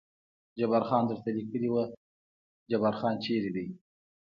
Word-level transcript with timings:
جبار 0.59 0.83
خان 0.89 1.03
درته 1.09 1.29
لیکلي 1.37 1.69
و، 1.71 1.77
جبار 2.69 2.93
خان 2.99 3.15
چېرې 3.23 3.51
دی؟ 3.55 3.65